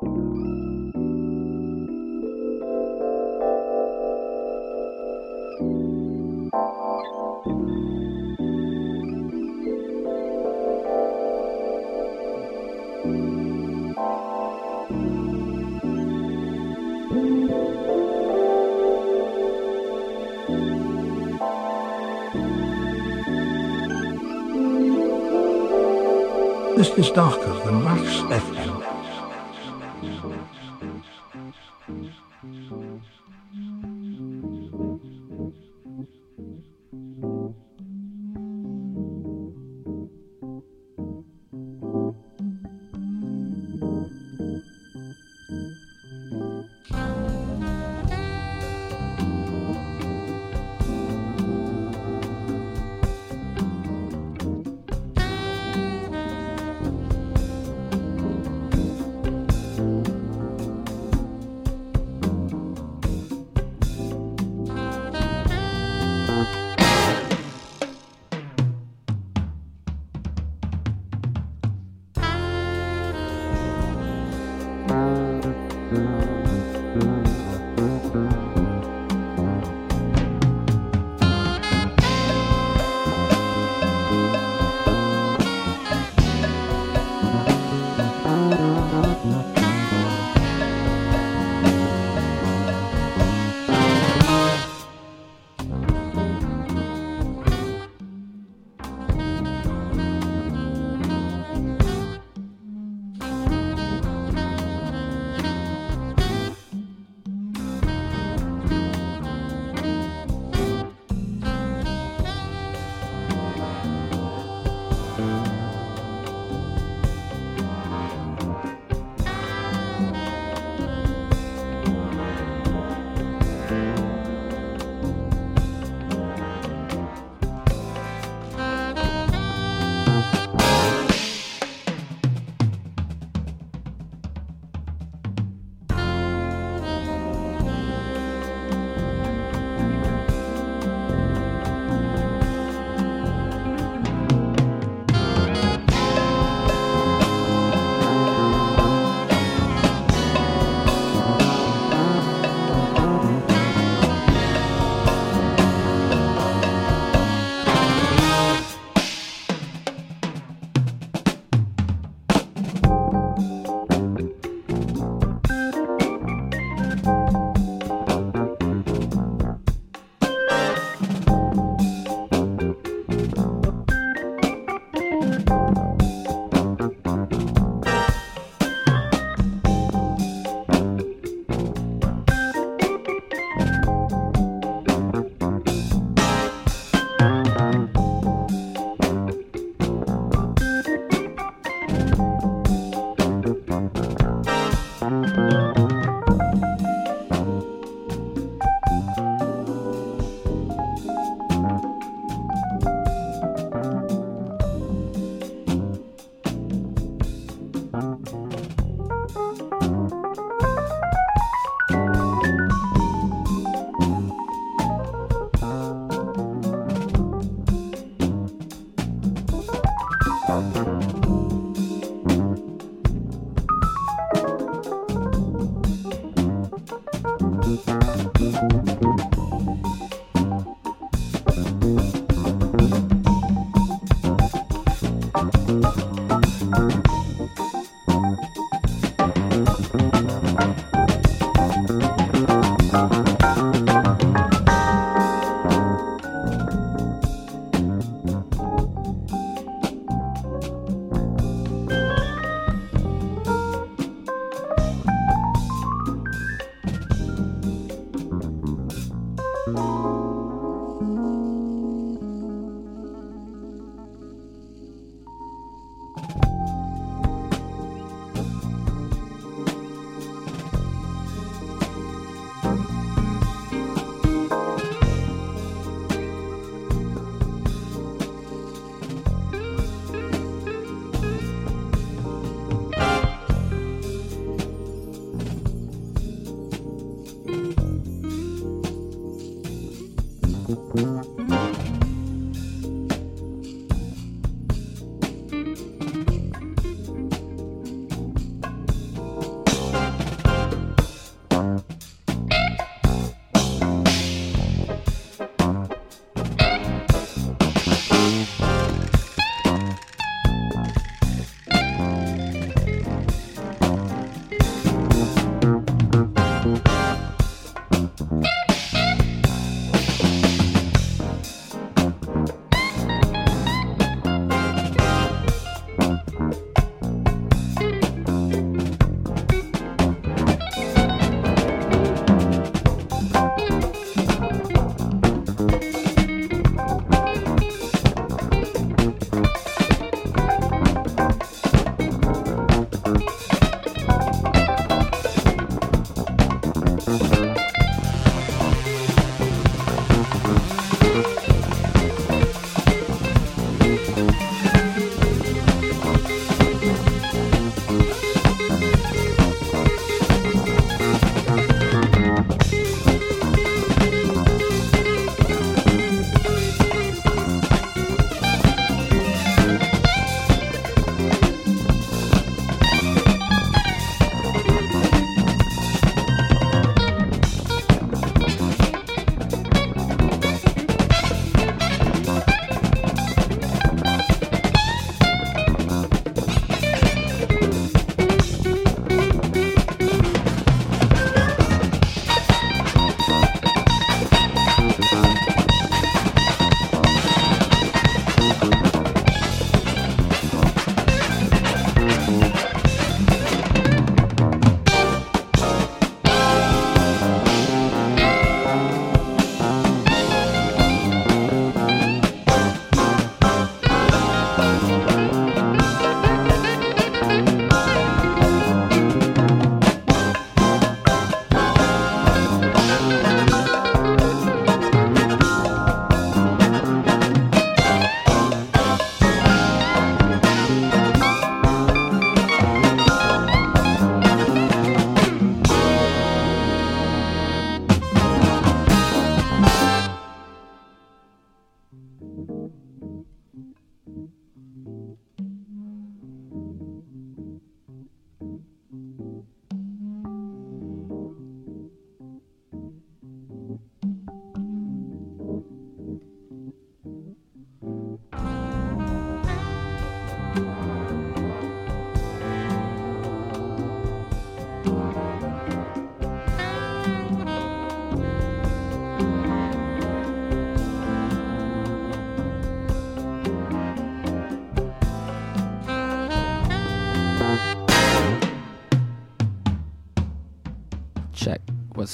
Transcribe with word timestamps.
This 0.00 0.08
is 26.96 27.10
Darker 27.10 27.52
Than 27.66 27.84
Wax 27.84 28.00
FM. 28.30 28.59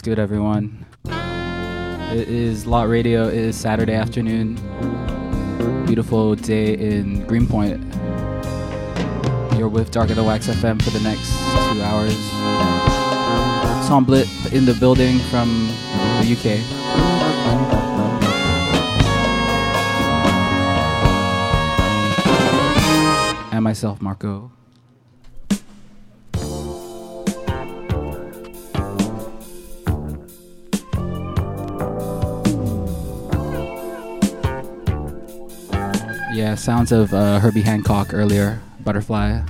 Good, 0.07 0.21
everyone? 0.21 0.87
It 1.07 2.29
is 2.29 2.65
Lot 2.65 2.89
Radio. 2.89 3.27
It 3.27 3.35
is 3.35 3.57
Saturday 3.57 3.95
afternoon. 3.95 4.55
Beautiful 5.85 6.37
day 6.37 6.75
in 6.75 7.27
Greenpoint. 7.27 7.83
You're 9.59 9.69
with 9.69 9.91
Darker 9.91 10.15
Than 10.15 10.25
Wax 10.25 10.47
FM 10.47 10.81
for 10.81 10.91
the 10.91 11.01
next 11.01 11.29
two 11.29 11.83
hours. 11.83 12.17
Tom 13.89 14.05
Blip 14.05 14.29
in 14.53 14.65
the 14.65 14.75
building 14.75 15.19
from 15.29 15.49
the 16.21 16.37
UK. 16.37 16.63
And 23.53 23.65
myself, 23.65 24.01
Marco. 24.01 24.53
Sounds 36.59 36.93
of 36.93 37.13
uh, 37.13 37.39
Herbie 37.41 37.63
Hancock 37.63 38.13
earlier, 38.13 38.61
Butterfly. 38.81 39.43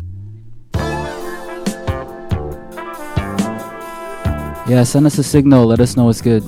Yeah, 4.68 4.82
send 4.82 5.06
us 5.06 5.16
a 5.18 5.22
signal, 5.22 5.66
let 5.66 5.80
us 5.80 5.96
know 5.96 6.04
what's 6.04 6.20
good. 6.20 6.42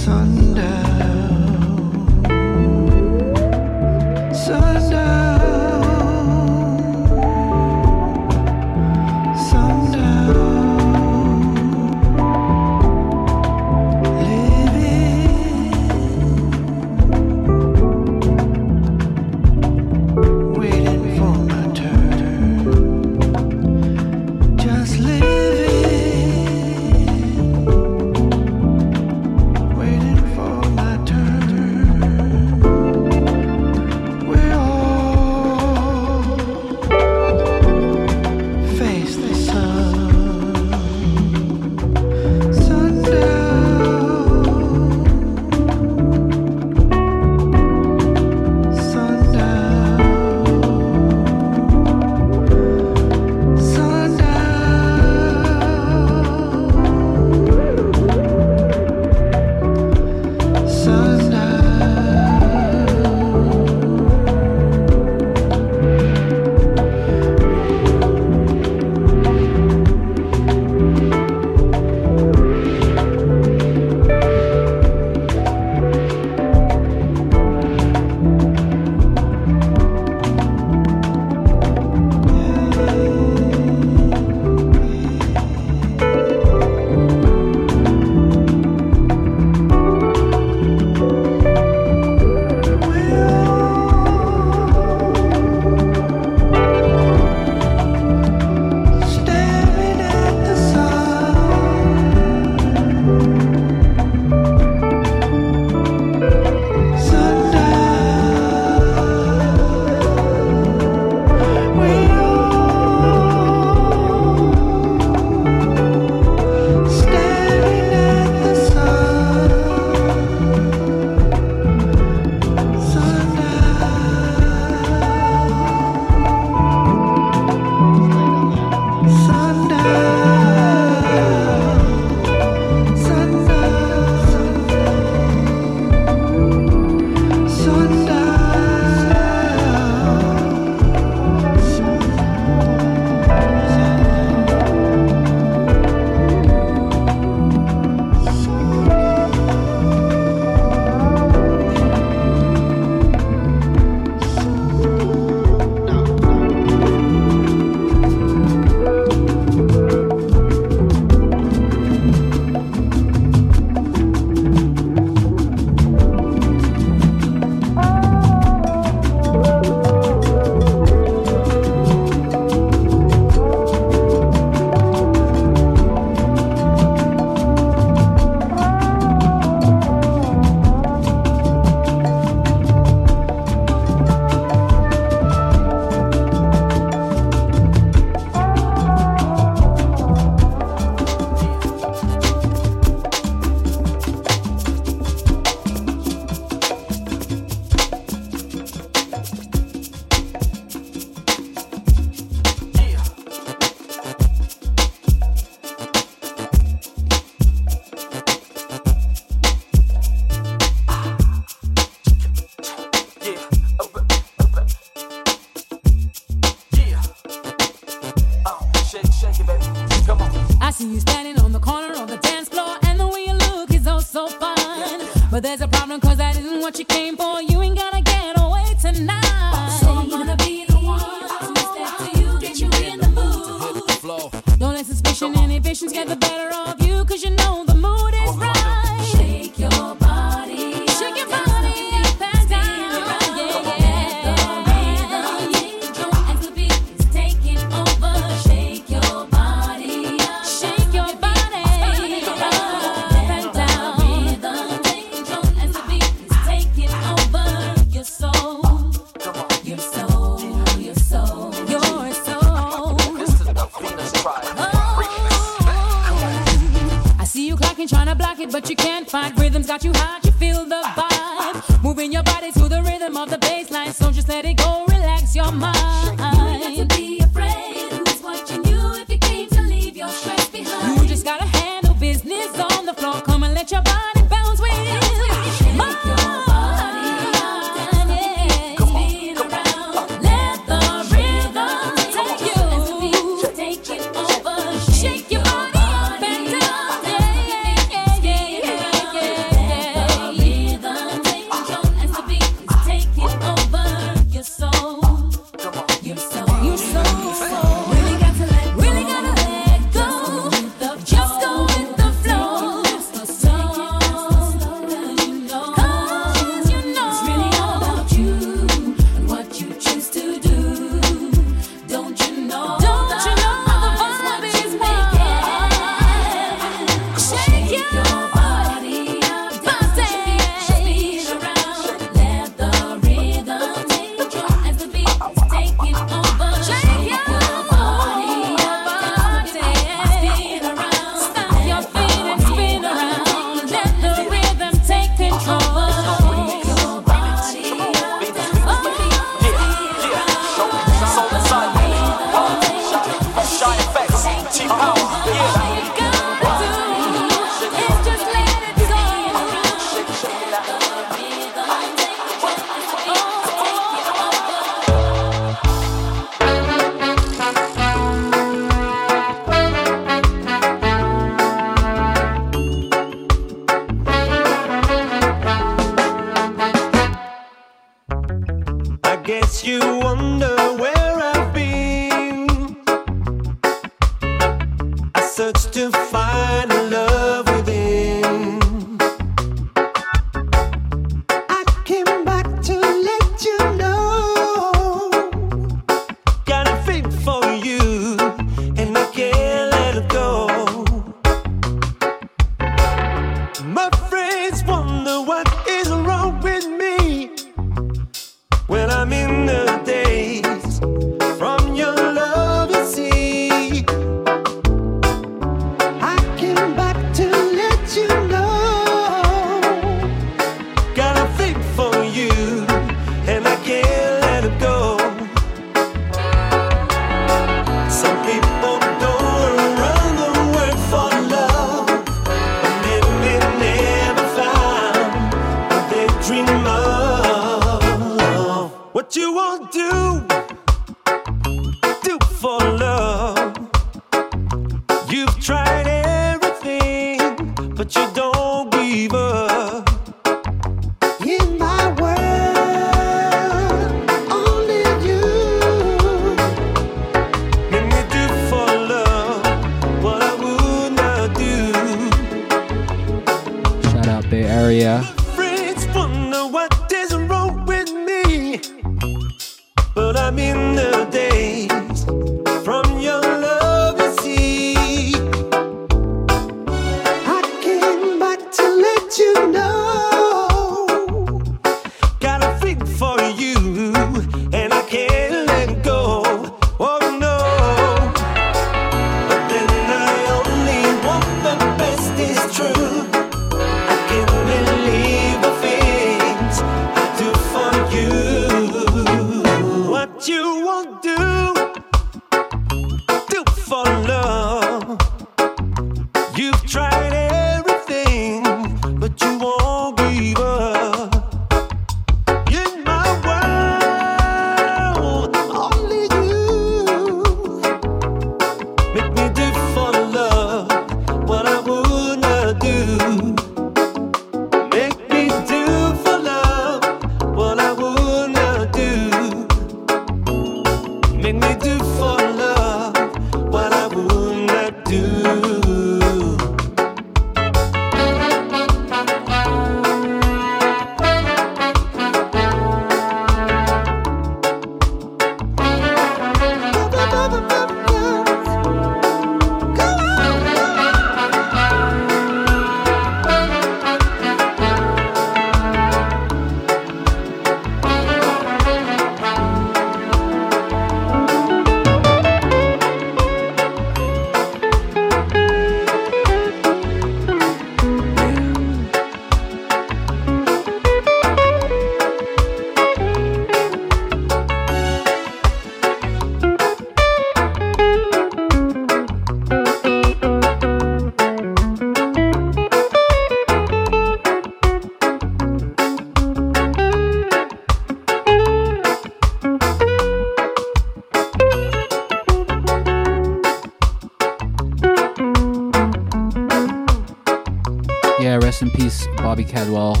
Bobby 599.70 600.00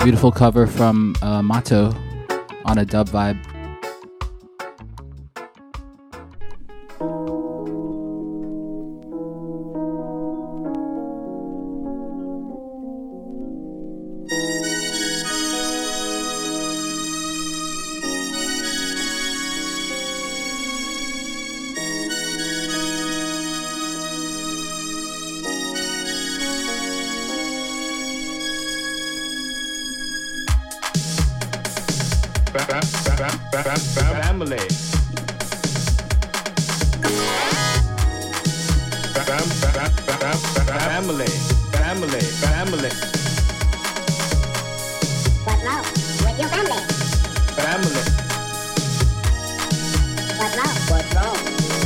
Beautiful 0.00 0.32
cover 0.32 0.66
from 0.66 1.14
uh, 1.22 1.42
Mato 1.42 1.94
on 2.64 2.78
a 2.78 2.84
dub 2.84 3.08
vibe. 3.08 3.53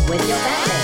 with 0.08 0.26
your 0.26 0.38
back. 0.38 0.77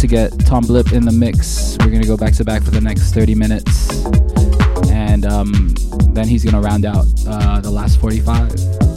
To 0.00 0.06
get 0.06 0.38
Tom 0.46 0.64
Blip 0.64 0.92
in 0.92 1.04
the 1.04 1.12
mix. 1.12 1.76
We're 1.80 1.90
gonna 1.90 2.04
go 2.06 2.16
back 2.16 2.34
to 2.34 2.44
back 2.44 2.62
for 2.62 2.70
the 2.70 2.80
next 2.80 3.12
30 3.12 3.34
minutes, 3.34 4.04
and 4.90 5.24
um, 5.26 5.74
then 6.12 6.26
he's 6.26 6.44
gonna 6.44 6.60
round 6.60 6.84
out 6.84 7.06
uh, 7.26 7.60
the 7.60 7.70
last 7.70 8.00
45. 8.00 8.89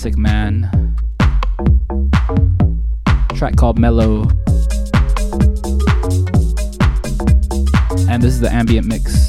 Classic 0.00 0.16
Man. 0.16 0.96
Track 3.34 3.56
called 3.56 3.78
Mellow. 3.78 4.22
And 8.08 8.22
this 8.22 8.32
is 8.32 8.40
the 8.40 8.48
ambient 8.50 8.86
mix. 8.86 9.19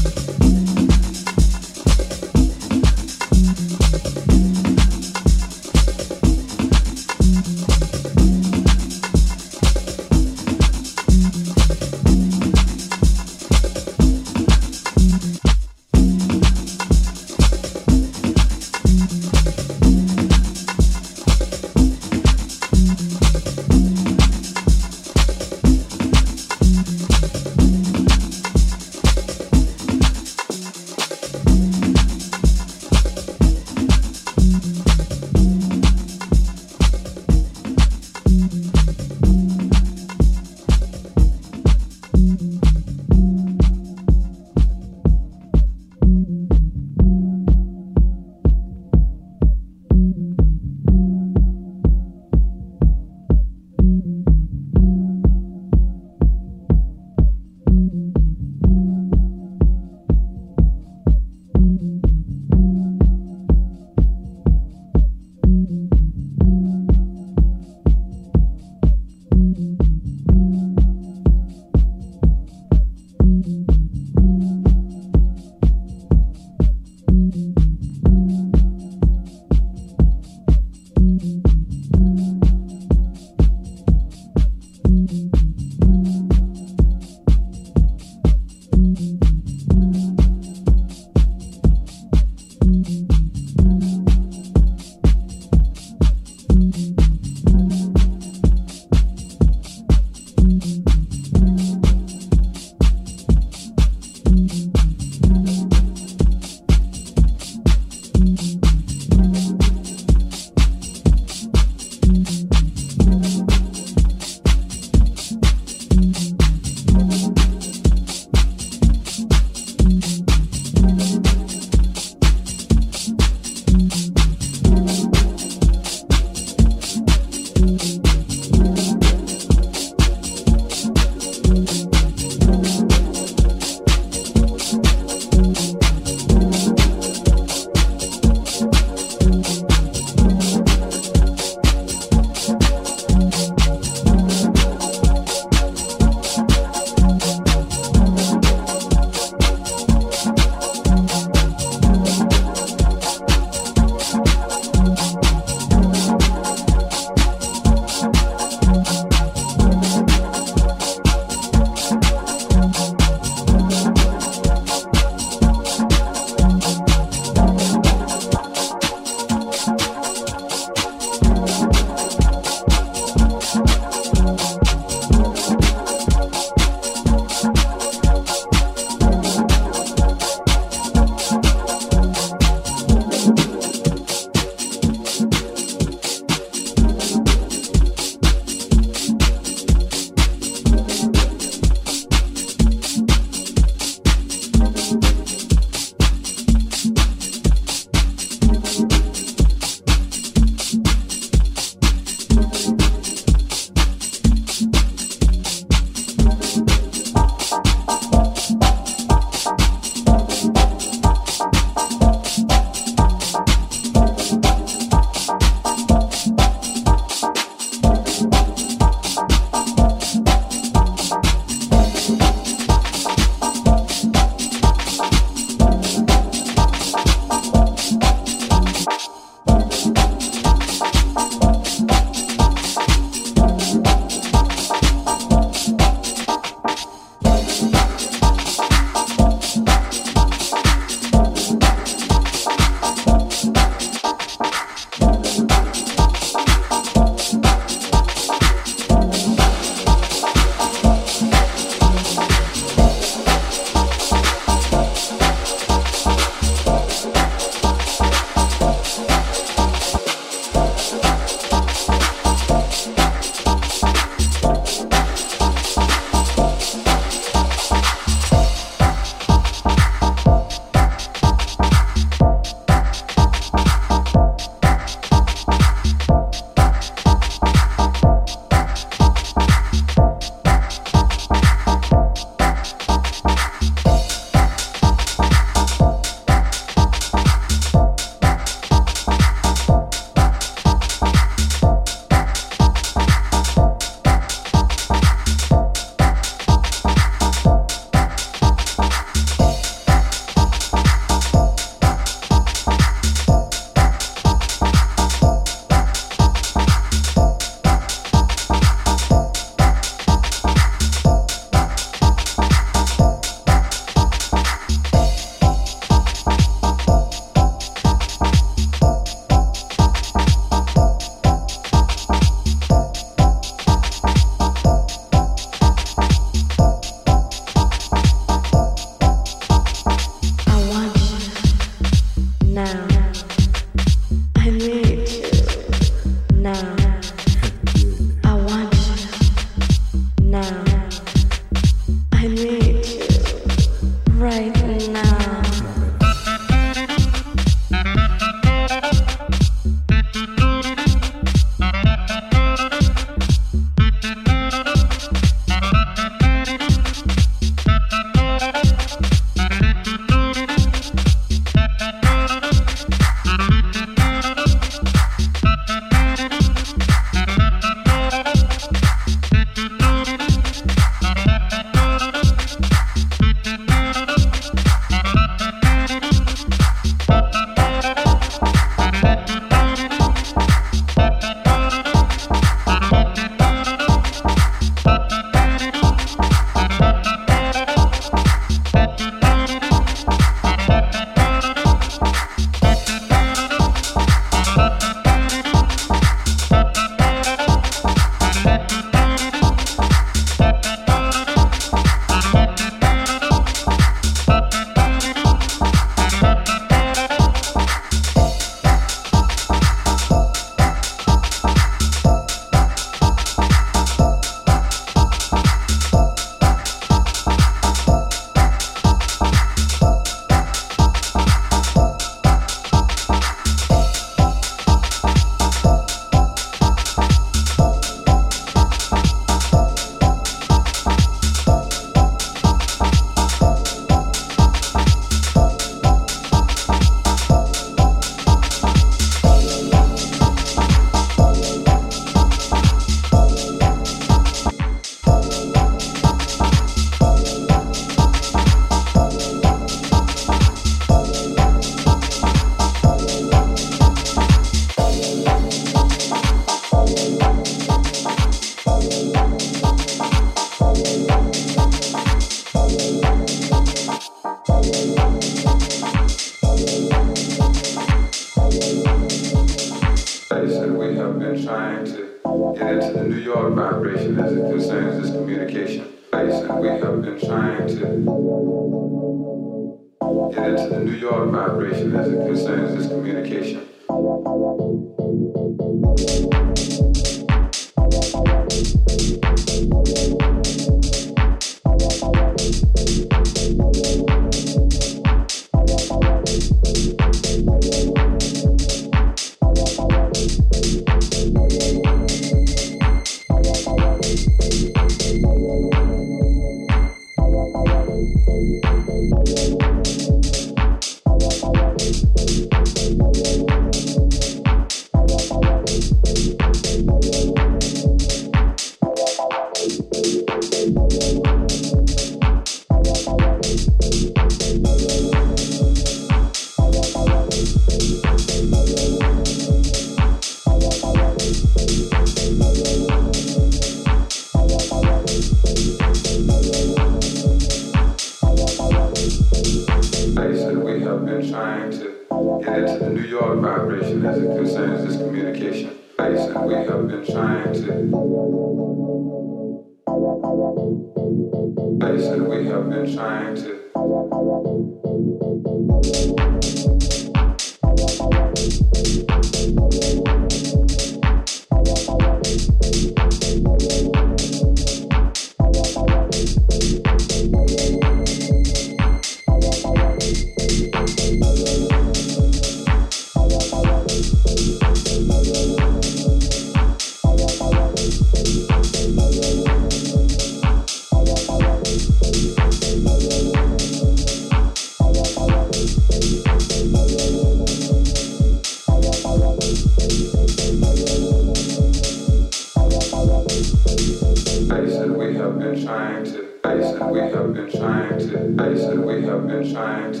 face 594.48 594.76
and 594.76 594.96
we 594.96 595.14
have 595.14 595.38
been 595.38 595.62
trying 595.62 596.04
to. 596.04 596.26
Face 596.42 596.72
and 596.72 596.90
we 596.90 597.00
have 597.00 597.34
been 597.34 597.50
trying 597.50 597.98
to. 597.98 598.06
Face 598.38 598.62
and 598.64 598.84
we 598.86 599.02
have 599.02 599.26
been 599.26 599.52
trying 599.52 599.92
to. 599.92 600.00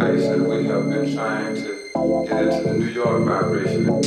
Face 0.00 0.26
and 0.26 0.48
we 0.48 0.64
have 0.66 0.88
been 0.90 1.14
trying 1.14 1.54
to. 1.54 1.74
Get 2.28 2.42
into 2.48 2.62
the 2.64 2.74
New 2.78 2.86
York 2.86 3.22
vibration. 3.24 3.84
Get 3.84 4.00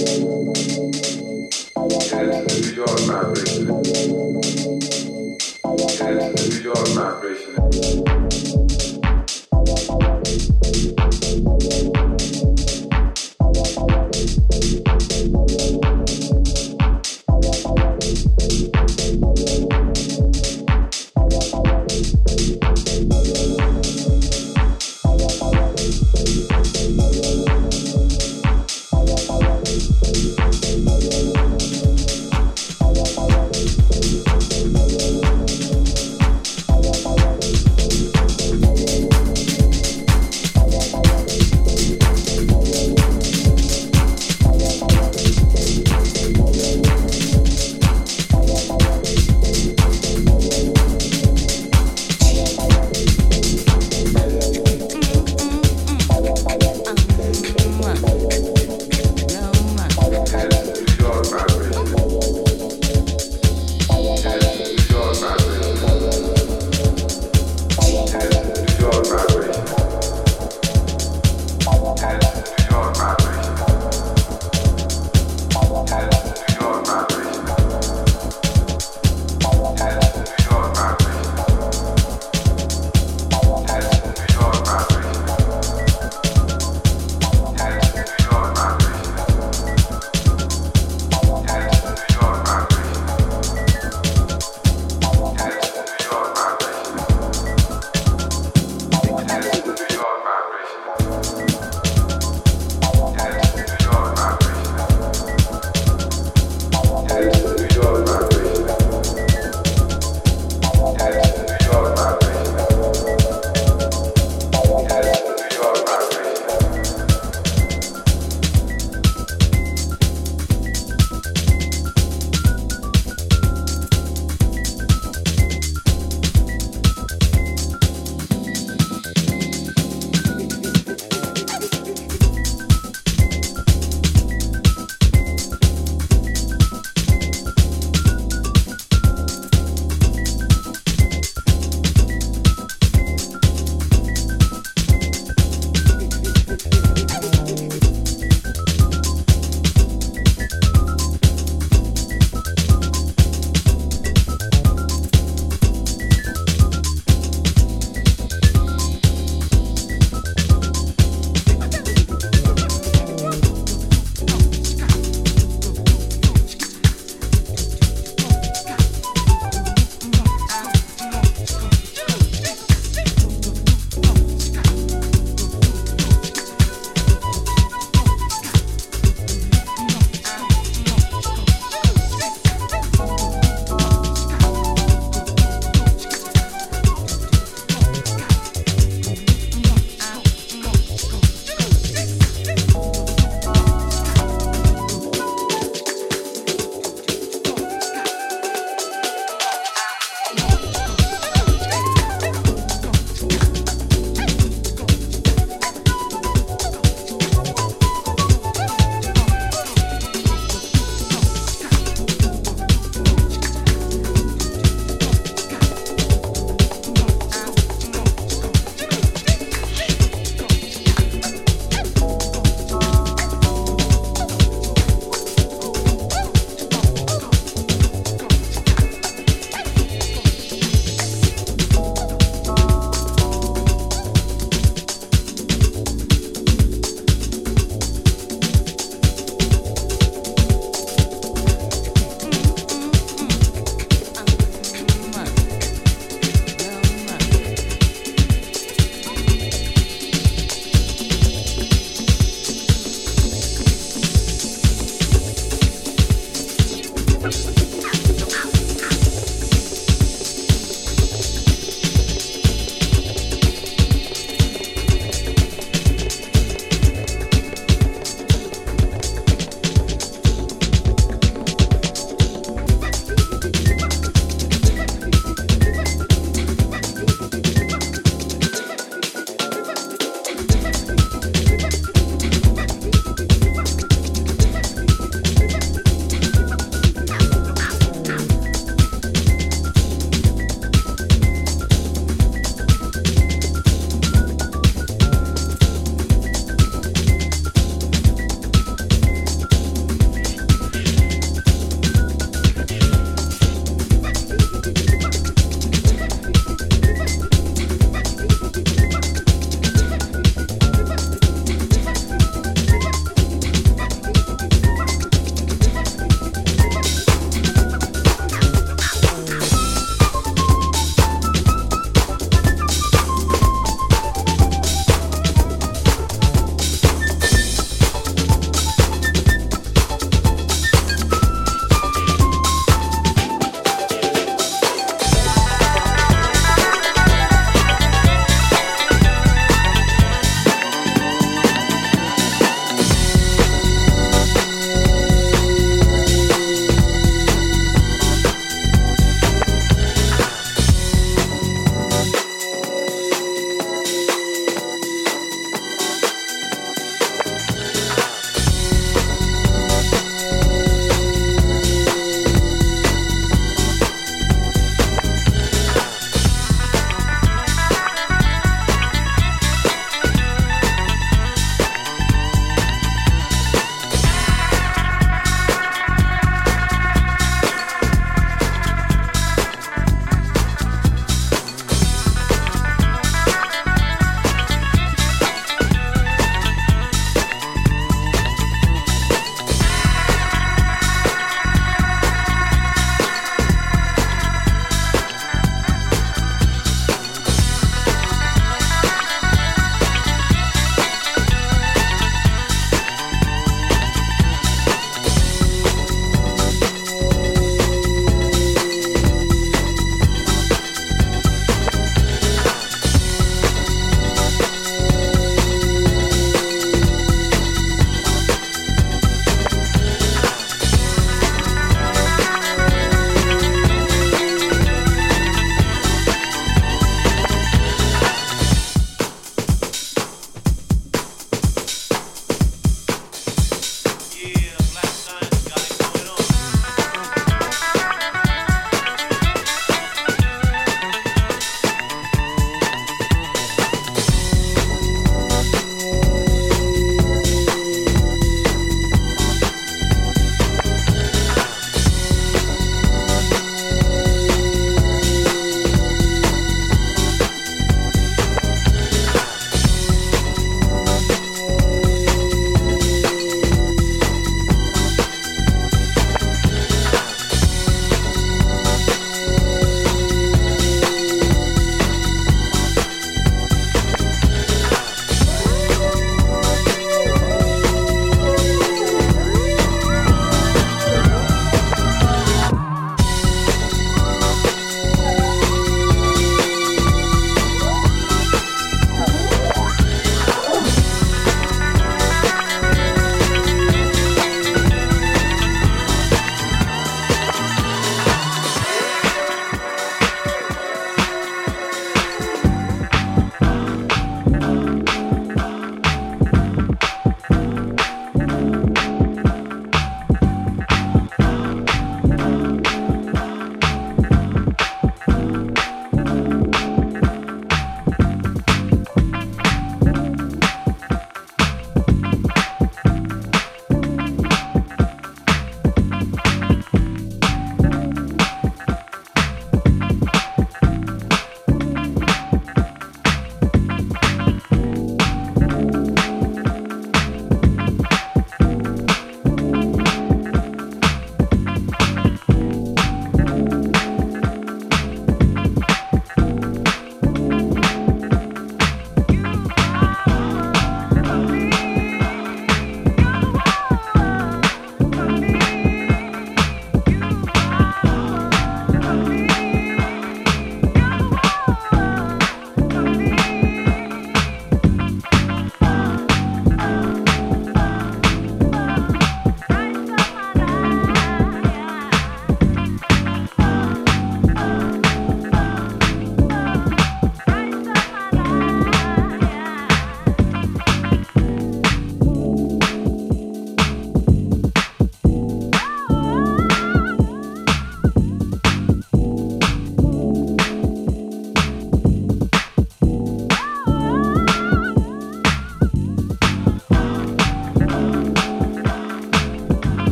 into 2.28 2.44
the 2.48 2.60
New 2.62 2.74
York 2.76 3.00
vibration. 3.08 3.66
Get 5.98 6.12
into 6.12 6.36
the 6.36 6.48
New 6.50 6.62
York 6.64 6.88
vibration. 6.90 8.17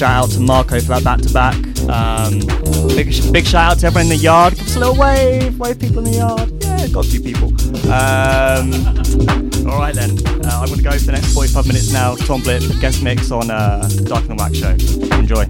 Shout 0.00 0.24
out 0.24 0.30
to 0.30 0.40
Marco 0.40 0.80
for 0.80 0.98
that 0.98 1.04
back 1.04 1.20
to 1.20 1.30
back. 1.30 1.54
Big 2.96 3.32
big 3.34 3.44
shout 3.44 3.72
out 3.72 3.78
to 3.80 3.86
everyone 3.88 4.04
in 4.04 4.08
the 4.08 4.16
yard. 4.16 4.54
Give 4.54 4.64
us 4.66 4.76
a 4.76 4.78
little 4.78 4.96
wave, 4.96 5.58
wave 5.58 5.78
people 5.78 5.98
in 5.98 6.04
the 6.04 6.16
yard. 6.16 6.50
Yeah, 6.62 6.88
got 6.88 7.04
a 7.04 7.08
few 7.10 7.20
people. 7.20 7.48
Um, 7.92 8.72
all 9.68 9.78
right 9.78 9.94
then, 9.94 10.12
uh, 10.46 10.60
I'm 10.62 10.68
going 10.68 10.78
to 10.78 10.82
go 10.82 10.92
for 10.92 11.04
the 11.04 11.12
next 11.12 11.34
45 11.34 11.66
minutes 11.66 11.92
now. 11.92 12.14
Tom 12.14 12.40
Blip 12.40 12.62
guest 12.80 13.02
mix 13.02 13.30
on 13.30 13.50
uh, 13.50 13.86
Darker 14.04 14.28
Than 14.28 14.38
Wax 14.38 14.56
show. 14.56 14.70
Enjoy. 15.18 15.44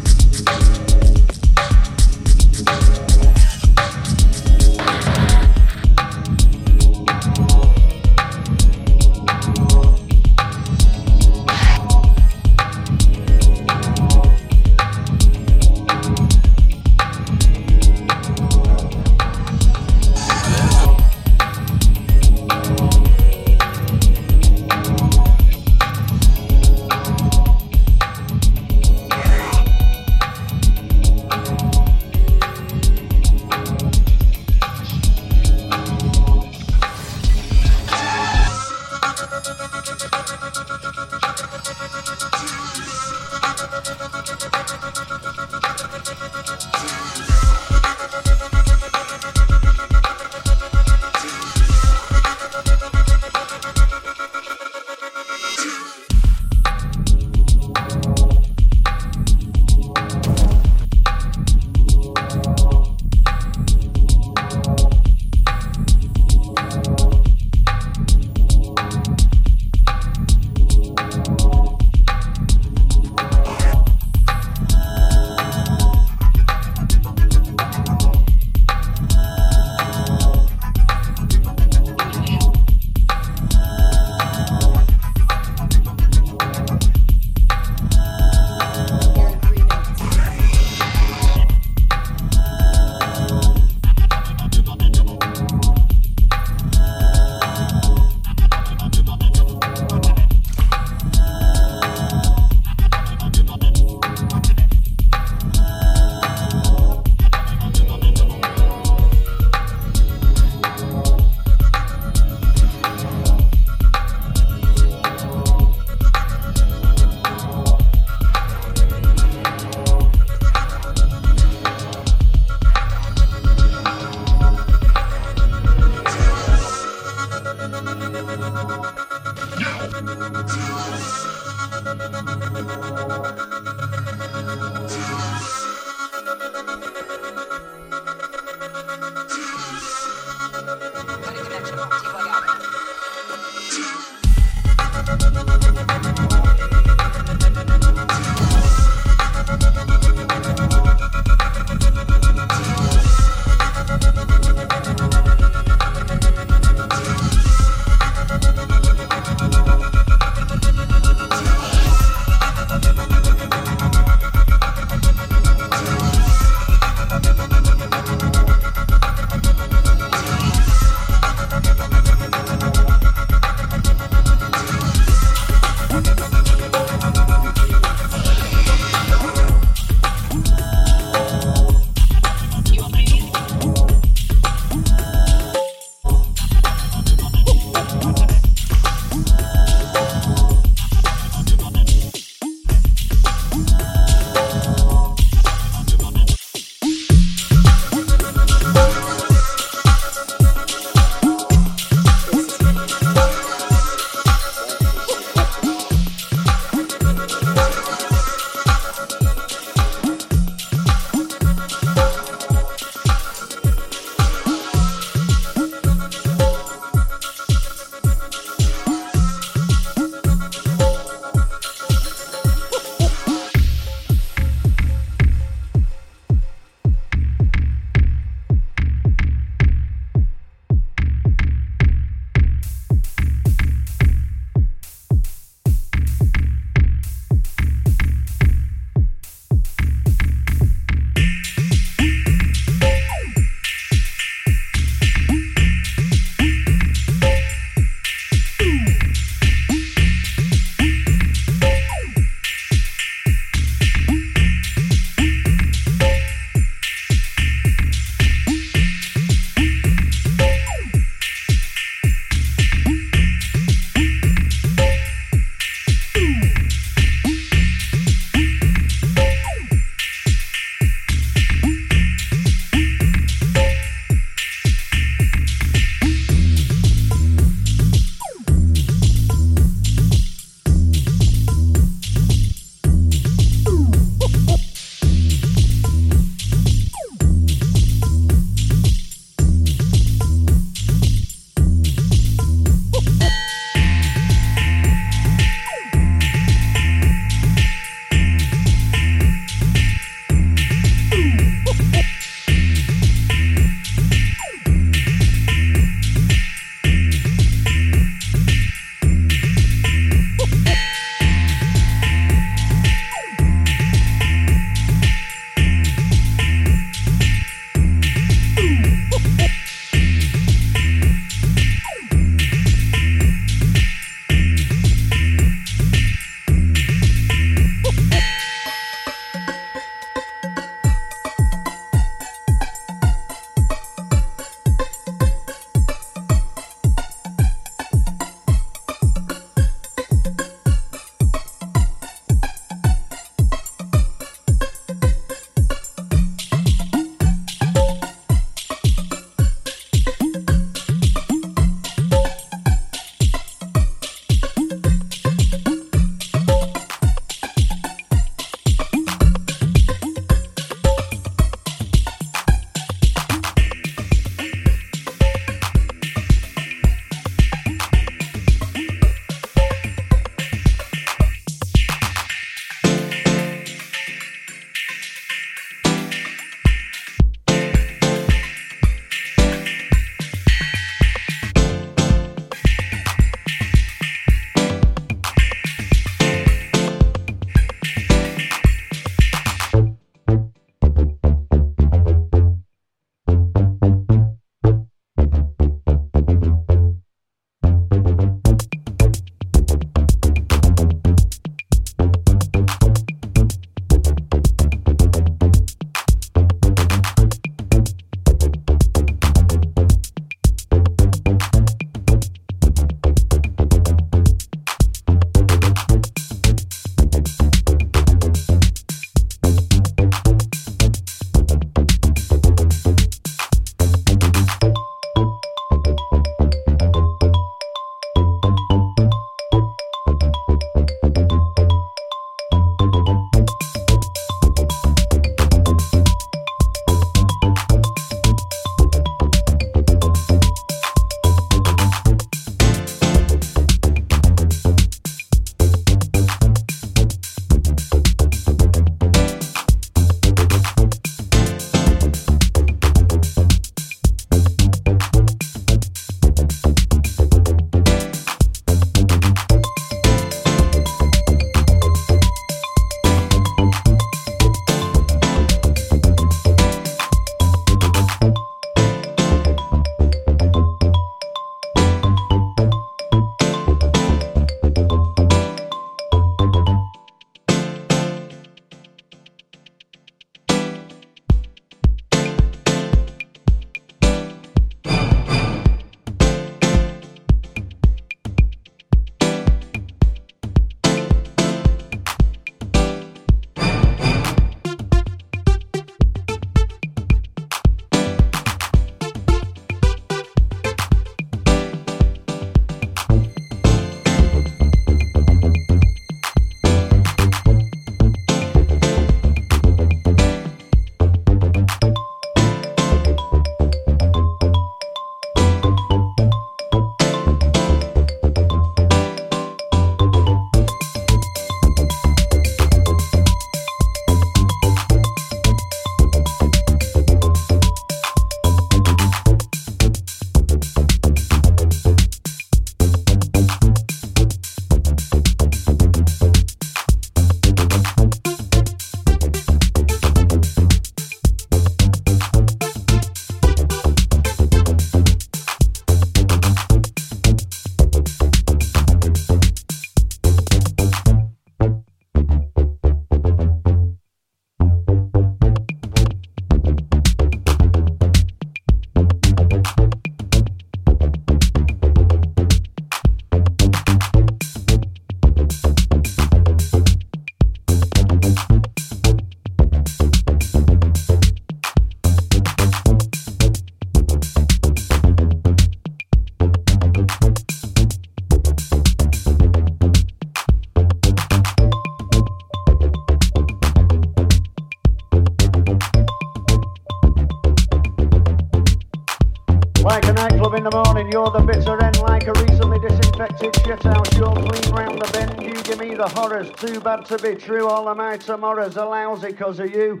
Too 596.62 596.78
bad 596.78 597.04
to 597.06 597.18
be 597.18 597.34
true. 597.34 597.66
All 597.66 597.88
of 597.88 597.96
my 597.96 598.16
tomorrows 598.16 598.76
are 598.76 598.88
lousy 598.88 599.32
'cause 599.32 599.58
of 599.58 599.74
you. 599.74 600.00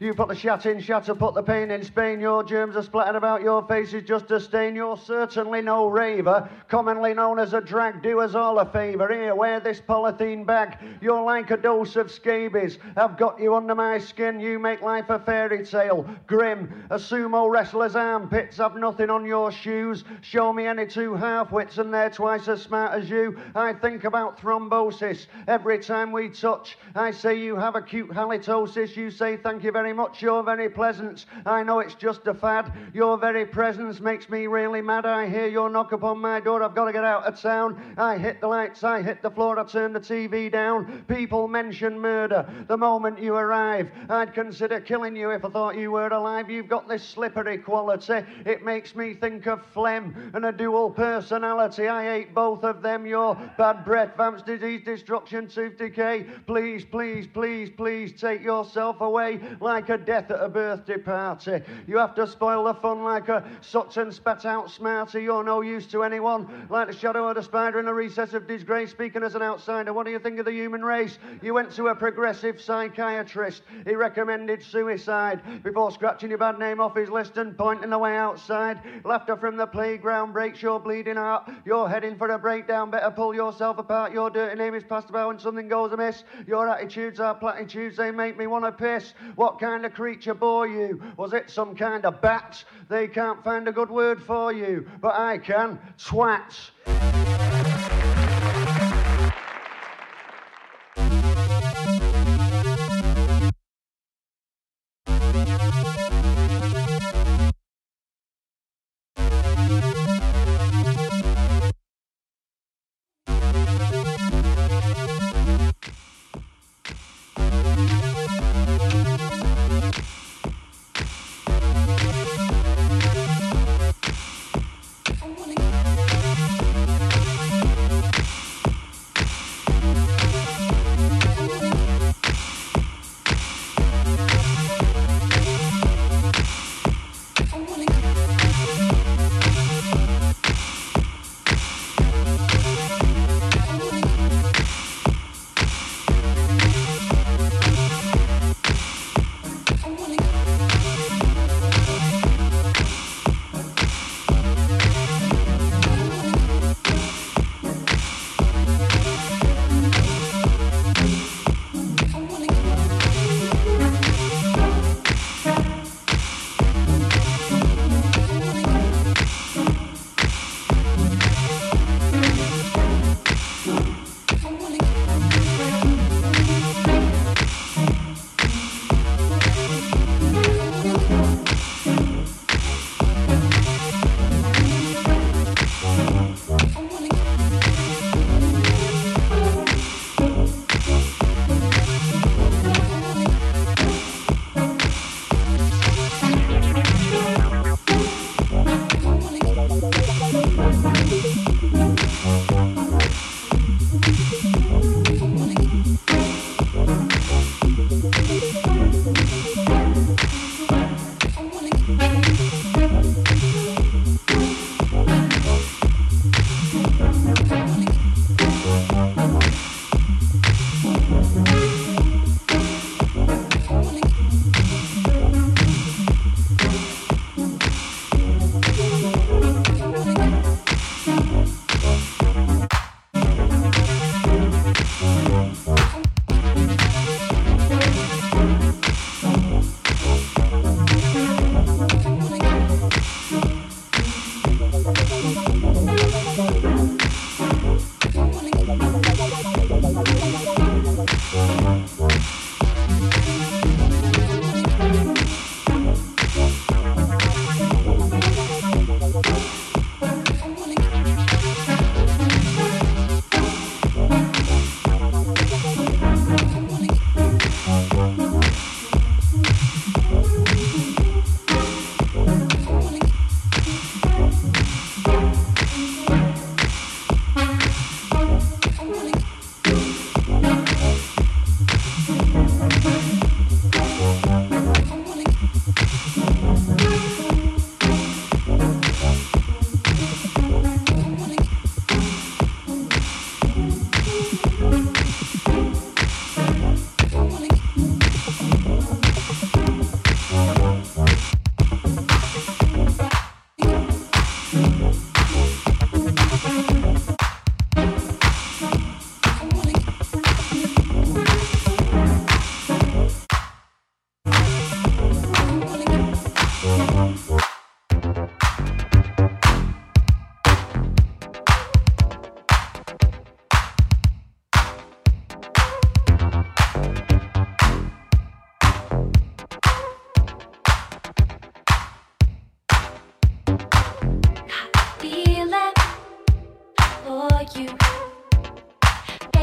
You 0.00 0.14
put 0.14 0.28
the 0.28 0.36
shat 0.36 0.64
in, 0.64 0.80
shatter, 0.80 1.12
put 1.12 1.34
the 1.34 1.42
pain 1.42 1.72
in 1.72 1.82
Spain. 1.82 2.20
Your 2.20 2.44
germs 2.44 2.76
are 2.76 2.84
splattered 2.84 3.16
about 3.16 3.42
your 3.42 3.66
face 3.66 3.92
is 3.92 4.04
just 4.04 4.30
a 4.30 4.38
stain. 4.38 4.76
You're 4.76 4.96
certainly 4.96 5.60
no 5.60 5.88
raver, 5.88 6.48
commonly 6.68 7.14
known 7.14 7.40
as 7.40 7.52
a 7.52 7.60
drag. 7.60 8.00
Do 8.00 8.20
us 8.20 8.36
all 8.36 8.60
a 8.60 8.66
favour. 8.66 9.12
Here, 9.12 9.34
wear 9.34 9.58
this 9.58 9.80
polythene 9.80 10.46
bag. 10.46 10.78
You're 11.00 11.24
like 11.24 11.50
a 11.50 11.56
dose 11.56 11.96
of 11.96 12.12
scabies. 12.12 12.78
I've 12.96 13.16
got 13.16 13.40
you 13.40 13.56
under 13.56 13.74
my 13.74 13.98
skin. 13.98 14.38
You 14.38 14.60
make 14.60 14.82
life 14.82 15.10
a 15.10 15.18
fairy 15.18 15.66
tale. 15.66 16.08
Grim, 16.28 16.84
a 16.90 16.96
sumo 16.96 17.50
wrestler's 17.50 17.96
armpits 17.96 18.58
have 18.58 18.76
nothing 18.76 19.10
on 19.10 19.26
your 19.26 19.50
shoes. 19.50 20.04
Show 20.20 20.52
me 20.52 20.66
any 20.66 20.86
two 20.86 21.14
half 21.16 21.50
wits 21.50 21.78
and 21.78 21.92
they're 21.92 22.10
twice 22.10 22.46
as 22.46 22.62
smart 22.62 22.92
as 22.92 23.10
you. 23.10 23.36
I 23.56 23.72
think 23.72 24.04
about 24.04 24.40
thrombosis 24.40 25.26
every 25.48 25.80
time 25.80 26.12
we 26.12 26.28
touch. 26.28 26.78
I 26.94 27.10
say 27.10 27.36
you 27.36 27.56
have 27.56 27.74
acute 27.74 28.10
halitosis. 28.10 28.94
You 28.94 29.10
say 29.10 29.36
thank 29.36 29.64
you 29.64 29.72
very 29.72 29.87
much. 29.92 30.22
You're 30.22 30.42
very 30.42 30.68
presence, 30.68 31.26
I 31.46 31.62
know 31.62 31.80
it's 31.80 31.94
just 31.94 32.26
a 32.26 32.34
fad. 32.34 32.72
Your 32.92 33.16
very 33.18 33.46
presence 33.46 34.00
makes 34.00 34.28
me 34.28 34.46
really 34.46 34.80
mad. 34.80 35.06
I 35.06 35.28
hear 35.28 35.46
your 35.46 35.70
knock 35.70 35.92
upon 35.92 36.18
my 36.18 36.40
door. 36.40 36.62
I've 36.62 36.74
got 36.74 36.86
to 36.86 36.92
get 36.92 37.04
out 37.04 37.24
of 37.24 37.40
town. 37.40 37.94
I 37.96 38.18
hit 38.18 38.40
the 38.40 38.48
lights. 38.48 38.82
I 38.84 39.02
hit 39.02 39.22
the 39.22 39.30
floor. 39.30 39.58
I 39.58 39.64
turn 39.64 39.92
the 39.92 40.00
TV 40.00 40.50
down. 40.50 41.04
People 41.08 41.48
mention 41.48 41.98
murder 41.98 42.48
the 42.66 42.76
moment 42.76 43.20
you 43.20 43.34
arrive. 43.34 43.90
I'd 44.08 44.34
consider 44.34 44.80
killing 44.80 45.14
you 45.14 45.30
if 45.30 45.44
I 45.44 45.50
thought 45.50 45.76
you 45.76 45.92
were 45.92 46.08
alive. 46.08 46.50
You've 46.50 46.68
got 46.68 46.88
this 46.88 47.02
slippery 47.02 47.58
quality. 47.58 48.24
It 48.44 48.64
makes 48.64 48.96
me 48.96 49.14
think 49.14 49.46
of 49.46 49.64
phlegm 49.66 50.32
and 50.34 50.44
a 50.44 50.52
dual 50.52 50.90
personality. 50.90 51.88
I 51.88 52.04
hate 52.04 52.34
both 52.34 52.64
of 52.64 52.82
them. 52.82 53.06
Your 53.06 53.36
bad 53.56 53.84
breath, 53.84 54.16
vamps, 54.16 54.42
disease, 54.42 54.82
destruction, 54.84 55.46
tooth 55.46 55.78
decay. 55.78 56.26
Please, 56.46 56.84
please, 56.84 57.26
please, 57.26 57.70
please 57.70 58.18
take 58.20 58.42
yourself 58.42 59.00
away 59.00 59.40
like 59.60 59.77
a 59.88 59.98
death 59.98 60.30
at 60.30 60.42
a 60.42 60.48
birthday 60.48 60.98
party. 60.98 61.60
You 61.86 61.98
have 61.98 62.14
to 62.16 62.26
spoil 62.26 62.64
the 62.64 62.74
fun 62.74 63.04
like 63.04 63.28
a 63.28 63.44
Sutton 63.60 64.10
spat 64.12 64.44
out 64.44 64.70
smarty. 64.70 65.22
You're 65.22 65.44
no 65.44 65.60
use 65.60 65.86
to 65.88 66.02
anyone. 66.02 66.66
Like 66.68 66.88
the 66.88 66.96
shadow 66.96 67.28
of 67.28 67.36
the 67.36 67.42
spider 67.42 67.78
in 67.78 67.86
the 67.86 67.94
recess 67.94 68.34
of 68.34 68.46
disgrace. 68.46 68.90
Speaking 68.90 69.22
as 69.22 69.34
an 69.34 69.42
outsider, 69.42 69.92
what 69.92 70.06
do 70.06 70.12
you 70.12 70.18
think 70.18 70.38
of 70.38 70.44
the 70.44 70.52
human 70.52 70.84
race? 70.84 71.18
You 71.42 71.54
went 71.54 71.70
to 71.72 71.88
a 71.88 71.94
progressive 71.94 72.60
psychiatrist. 72.60 73.62
He 73.86 73.94
recommended 73.94 74.62
suicide 74.62 75.62
before 75.62 75.92
scratching 75.92 76.30
your 76.30 76.38
bad 76.38 76.58
name 76.58 76.80
off 76.80 76.96
his 76.96 77.08
list 77.08 77.36
and 77.36 77.56
pointing 77.56 77.90
the 77.90 77.98
way 77.98 78.16
outside. 78.16 78.80
Laughter 79.04 79.36
from 79.36 79.56
the 79.56 79.66
playground 79.66 80.32
breaks 80.32 80.60
your 80.62 80.80
bleeding 80.80 81.16
heart. 81.16 81.50
You're 81.64 81.88
heading 81.88 82.16
for 82.16 82.28
a 82.30 82.38
breakdown. 82.38 82.90
Better 82.90 83.10
pull 83.10 83.34
yourself 83.34 83.78
apart. 83.78 84.12
Your 84.12 84.30
dirty 84.30 84.56
name 84.56 84.74
is 84.74 84.84
passed 84.84 85.10
about 85.10 85.28
when 85.28 85.38
something 85.38 85.68
goes 85.68 85.92
amiss. 85.92 86.24
Your 86.46 86.68
attitudes 86.68 87.20
are 87.20 87.34
platitudes. 87.34 87.96
They 87.96 88.10
make 88.10 88.36
me 88.36 88.46
want 88.46 88.64
to 88.64 88.72
piss. 88.72 89.14
What 89.36 89.58
kind 89.68 89.84
of 89.84 89.92
creature 89.92 90.32
bore 90.32 90.66
you? 90.66 91.02
Was 91.18 91.34
it 91.34 91.50
some 91.50 91.76
kind 91.76 92.06
of 92.06 92.22
bat? 92.22 92.64
They 92.88 93.06
can't 93.06 93.44
find 93.44 93.68
a 93.68 93.72
good 93.72 93.90
word 93.90 94.22
for 94.22 94.50
you, 94.50 94.88
but 95.02 95.14
I 95.14 95.36
can. 95.36 95.78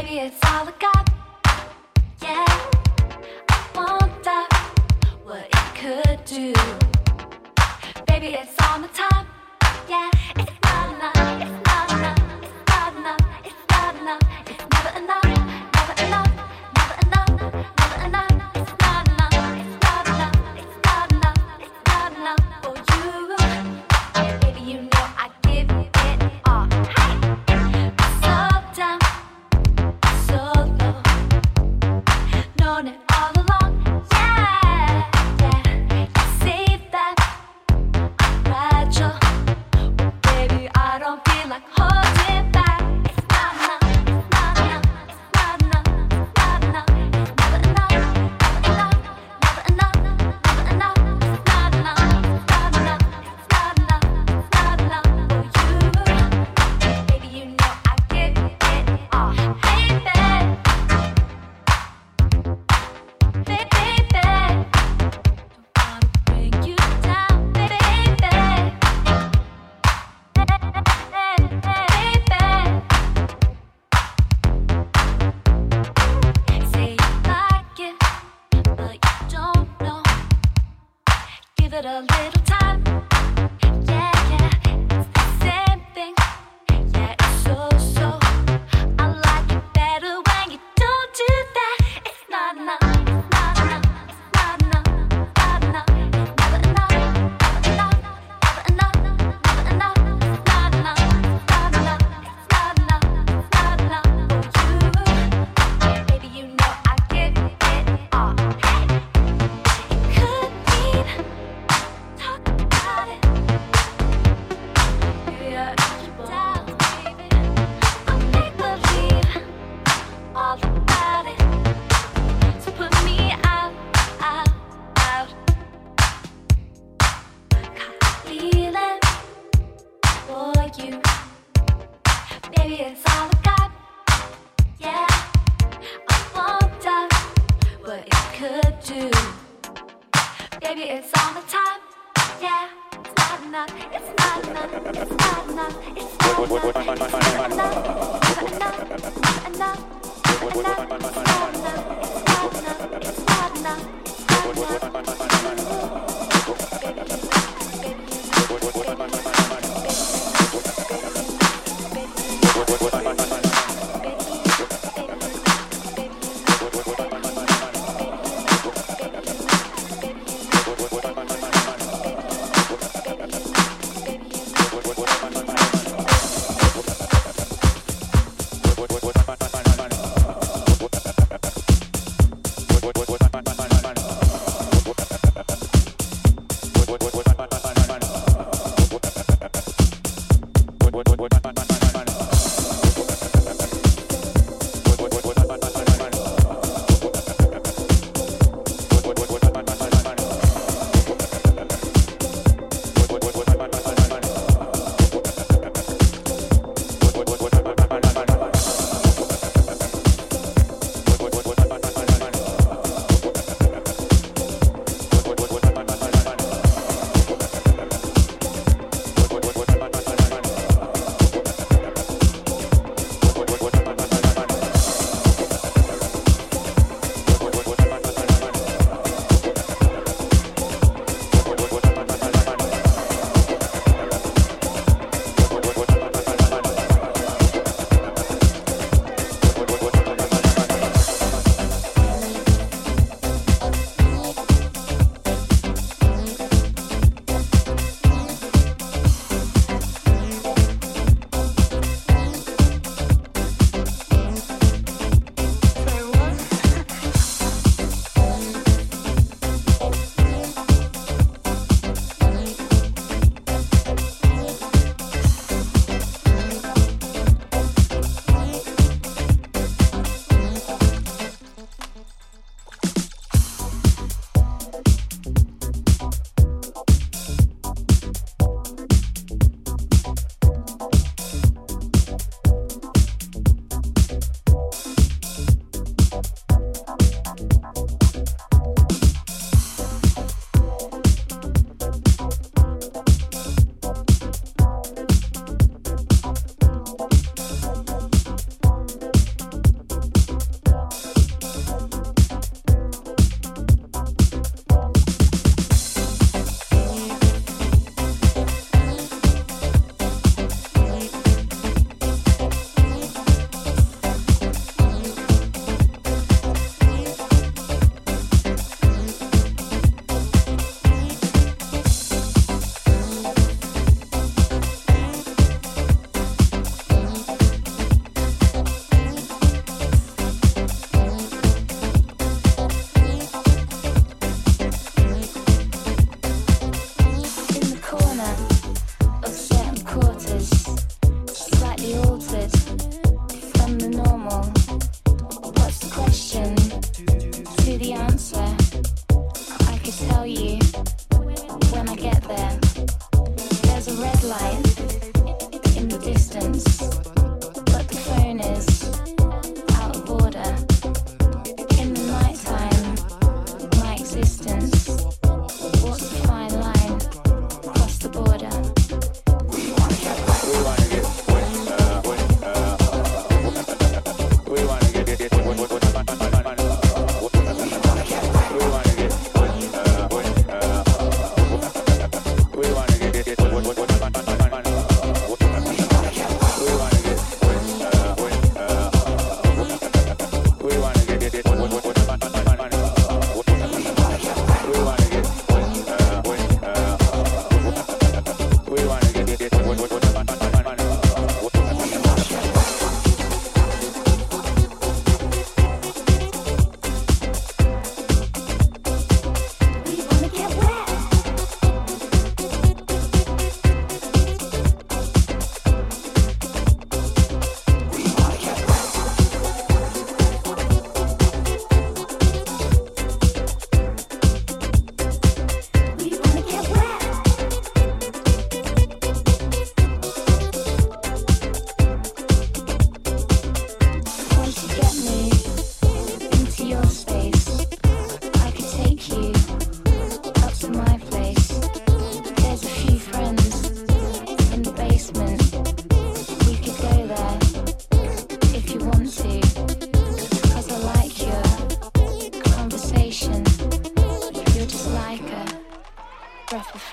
Baby, 0.06 0.20
it's 0.20 0.38
all 0.44 0.68
I 0.68 0.72
got. 0.78 1.10
Yeah, 2.22 2.46
I. 3.74 4.46
What 5.24 5.48
it 5.52 5.74
could 5.74 6.24
do. 6.24 6.52
Baby, 8.06 8.36
it's 8.36 8.54
the 8.82 8.88
time. 8.88 9.26
Yeah, 9.88 10.08
it's 10.36 10.55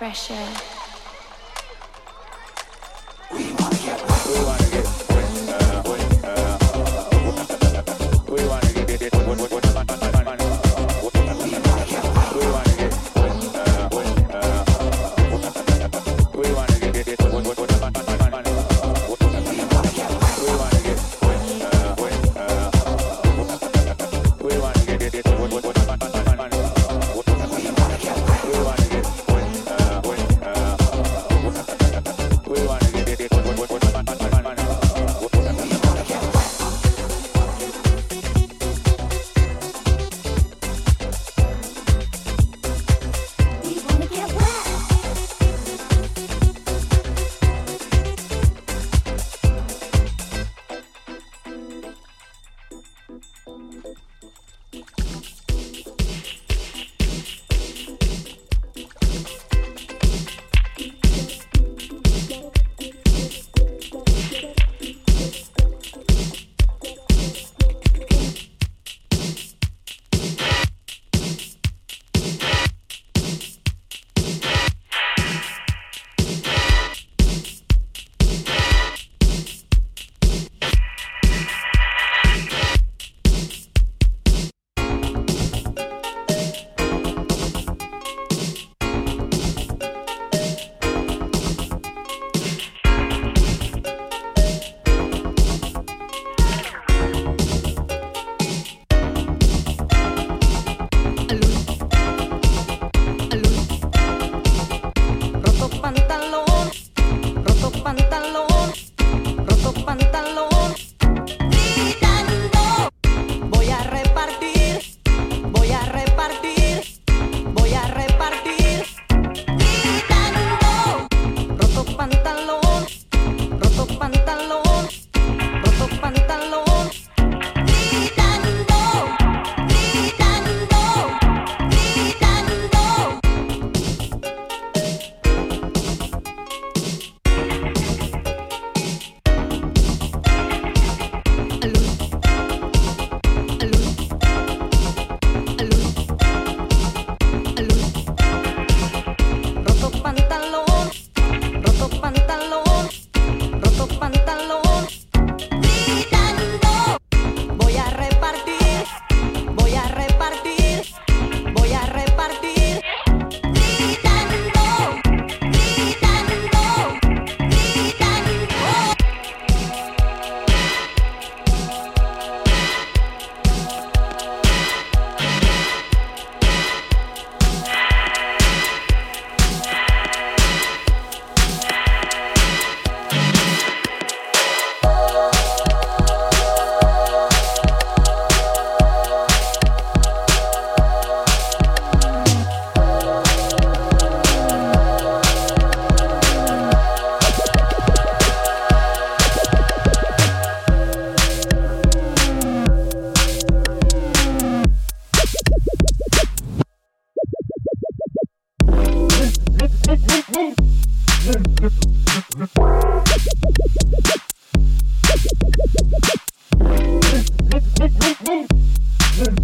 fresh 0.04 0.32
air. 0.32 0.50
We 3.32 3.54
want 3.54 3.74
to 3.74 3.84
get 3.86 4.02
wild. 4.46 4.63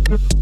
Twat. 0.09 0.39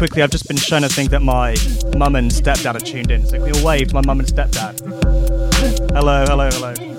quickly, 0.00 0.22
I've 0.22 0.30
just 0.30 0.48
been 0.48 0.56
shown 0.56 0.82
a 0.82 0.88
thing 0.88 1.08
that 1.08 1.20
my 1.20 1.54
mum 1.94 2.16
and 2.16 2.30
stepdad 2.30 2.74
are 2.74 2.80
tuned 2.80 3.10
in. 3.10 3.26
So 3.26 3.36
can 3.36 3.42
we 3.42 3.52
all 3.52 3.66
wave 3.66 3.88
to 3.88 3.94
my 3.94 4.00
mum 4.06 4.20
and 4.20 4.26
stepdad? 4.26 4.80
Hello, 5.92 6.24
hello, 6.24 6.48
hello. 6.50 6.89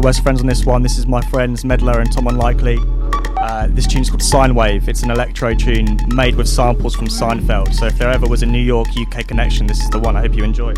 To 0.00 0.06
West 0.06 0.22
Friends 0.22 0.40
on 0.40 0.46
this 0.46 0.64
one. 0.64 0.82
This 0.82 0.96
is 0.96 1.06
my 1.06 1.20
friends 1.20 1.64
Medler 1.64 2.00
and 2.00 2.12
Tom 2.12 2.28
Unlikely. 2.28 2.78
Uh, 3.36 3.66
this 3.70 3.86
tune's 3.86 4.08
called 4.08 4.22
Sine 4.22 4.54
Wave. 4.54 4.88
It's 4.88 5.02
an 5.02 5.10
electro 5.10 5.54
tune 5.54 5.98
made 6.14 6.36
with 6.36 6.48
samples 6.48 6.94
from 6.94 7.08
Seinfeld. 7.08 7.74
So 7.74 7.86
if 7.86 7.98
there 7.98 8.10
ever 8.10 8.26
was 8.26 8.42
a 8.42 8.46
New 8.46 8.62
York 8.62 8.88
UK 8.96 9.26
connection, 9.26 9.66
this 9.66 9.82
is 9.82 9.90
the 9.90 9.98
one. 9.98 10.14
I 10.14 10.20
hope 10.20 10.36
you 10.36 10.44
enjoy. 10.44 10.74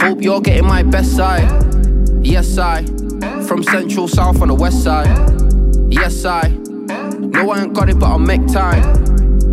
Hope 0.00 0.22
you're 0.22 0.40
getting 0.40 0.66
my 0.66 0.82
best 0.82 1.14
side. 1.14 1.46
Yes, 2.24 2.56
I. 2.56 2.84
From 3.46 3.62
central 3.62 4.08
south 4.08 4.40
on 4.40 4.48
the 4.48 4.54
west 4.54 4.82
side. 4.82 5.08
Yes, 5.92 6.24
I. 6.24 6.48
No, 6.48 7.50
I 7.50 7.64
ain't 7.64 7.74
got 7.74 7.90
it, 7.90 7.98
but 7.98 8.06
I'll 8.06 8.18
make 8.18 8.46
time. 8.46 8.82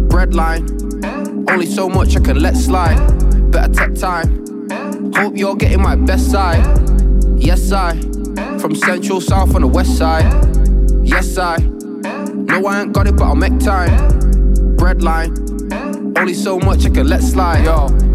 Breadline. 0.07 1.51
Only 1.51 1.65
so 1.65 1.89
much 1.89 2.15
I 2.15 2.21
can 2.21 2.39
let 2.39 2.55
slide. 2.55 2.95
Better 3.51 3.73
take 3.73 3.95
time. 3.99 5.11
Hope 5.13 5.35
you're 5.35 5.57
getting 5.57 5.81
my 5.81 5.97
best 5.97 6.31
side. 6.31 6.63
Yes, 7.35 7.73
I. 7.73 7.99
From 8.57 8.73
central 8.73 9.19
south 9.19 9.53
on 9.53 9.61
the 9.61 9.67
west 9.67 9.97
side. 9.97 10.31
Yes, 11.05 11.37
I. 11.37 11.57
No, 11.57 12.65
I 12.67 12.83
ain't 12.83 12.93
got 12.93 13.05
it, 13.05 13.17
but 13.17 13.25
I'll 13.25 13.35
make 13.35 13.59
time. 13.59 13.91
Breadline. 14.77 16.17
Only 16.17 16.33
so 16.33 16.57
much 16.57 16.85
I 16.85 16.89
can 16.89 17.09
let 17.09 17.21
slide, 17.21 17.65
yo 17.65 18.06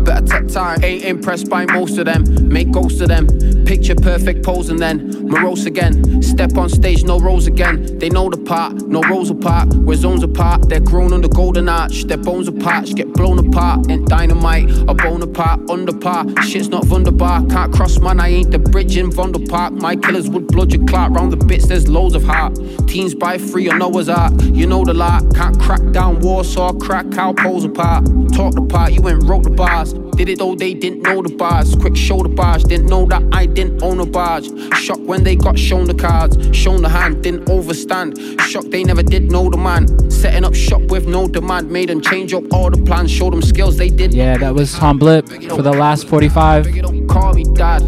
impressed 1.07 1.49
by 1.49 1.67
most 1.67 1.99
of 1.99 2.07
them. 2.07 2.25
Make 2.49 2.71
ghosts 2.71 3.01
of 3.01 3.09
them. 3.09 3.27
Picture 3.67 3.95
perfect 3.95 4.45
pose 4.45 4.69
and 4.69 4.79
then 4.79 5.27
morose 5.29 5.67
again. 5.67 6.23
Step 6.23 6.57
on 6.57 6.69
stage, 6.69 7.05
no 7.05 7.19
roles 7.19 7.47
again. 7.47 7.99
They 7.99 8.09
know 8.09 8.29
the 8.29 8.37
part, 8.37 8.75
no 8.89 9.01
roles 9.03 9.31
apart. 9.31 9.69
We're 9.75 9.97
zones 9.97 10.23
apart. 10.23 10.69
They're 10.69 10.81
grown 10.81 11.13
on 11.13 11.21
the 11.21 11.29
golden 11.29 11.69
arch. 11.69 12.05
Their 12.05 12.19
bones 12.19 12.49
apart, 12.49 12.87
get 12.95 13.13
blown 13.13 13.39
apart. 13.39 13.91
And 13.91 14.07
dynamite, 14.07 14.71
a 14.89 14.95
bone 14.95 15.23
apart, 15.23 15.71
under 15.71 15.93
par. 15.93 16.27
Shit's 16.43 16.69
not 16.69 16.87
wunderbar. 16.87 17.47
Can't 17.47 17.73
cross, 17.73 17.99
man. 17.99 18.21
I 18.21 18.29
ain't 18.29 18.51
the 18.51 18.59
bridge 18.59 18.97
in 18.97 19.11
Vondel 19.11 19.49
Park. 19.49 19.73
My 19.75 19.97
killers 19.97 20.29
would 20.29 20.49
blood 20.49 20.73
your 20.73 20.85
clot 20.87 21.13
round 21.13 21.33
the 21.33 21.37
bits. 21.37 21.67
There's 21.67 21.89
loads 21.89 22.15
of 22.15 22.25
heart. 22.25 22.57
Teens 22.87 23.15
by 23.15 23.39
free 23.39 23.69
or 23.69 23.77
Noah's 23.77 24.09
Ark. 24.09 24.33
You 24.43 24.67
know 24.67 24.85
the 24.85 24.95
lot. 24.95 25.23
Can't 25.35 25.59
crack 25.61 25.83
down 25.93 26.21
Warsaw, 26.21 26.73
crack 26.75 27.13
how 27.15 27.33
poles 27.33 27.65
apart. 27.65 28.05
Talk 28.33 28.55
the 28.55 28.67
part, 28.69 28.93
you 28.93 29.09
ain't 29.09 29.25
wrote 29.25 29.45
the 29.45 29.51
bars. 29.51 29.95
Did 30.17 30.29
it 30.29 30.39
though 30.39 30.55
they 30.55 30.75
didn't 30.75 31.03
know 31.03 31.23
the 31.23 31.35
bars. 31.35 31.75
Quick 31.77 31.97
shoulder 31.97 32.29
bars, 32.29 32.65
didn't 32.65 32.87
know 32.87 33.07
that 33.07 33.23
I 33.33 33.47
didn't 33.47 33.83
own 33.83 33.99
a 34.01 34.07
barge. 34.07 34.47
Shocked 34.75 35.01
when 35.01 35.25
they 35.25 35.37
got 35.37 35.59
shown 35.59 35.87
the 35.87 35.95
cards, 35.95 36.37
shown 36.57 36.83
the 36.83 36.89
hand, 36.89 37.23
didn't 37.23 37.47
overstand. 37.47 38.19
Shocked 38.43 38.71
they 38.71 38.85
never 38.85 39.03
did 39.03 39.31
know 39.33 39.49
the 39.49 39.57
man. 39.57 39.89
Setting 40.11 40.45
up 40.45 40.55
shop 40.55 40.83
with 40.83 41.07
no 41.07 41.27
demand, 41.27 41.71
made 41.71 41.89
them 41.89 42.01
change 42.01 42.33
up 42.35 42.45
all 42.53 42.71
the 42.71 42.83
plans, 42.83 43.11
show 43.11 43.31
them 43.31 43.43
skills 43.43 43.77
they 43.79 43.89
did. 43.89 44.13
Yeah, 44.13 44.37
that 44.39 44.55
was 44.55 44.75
Tom 44.75 44.99
Blip 44.99 45.29
for 45.29 45.63
the 45.63 45.73
last 45.73 46.07
45. 46.07 46.75
Don't 46.75 47.09
call 47.09 47.33
me 47.33 47.45
dad. 47.55 47.81